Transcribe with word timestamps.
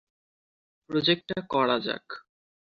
প্রজেক্টটা 0.89 1.37
করা 1.51 1.77
যাক। 1.85 2.05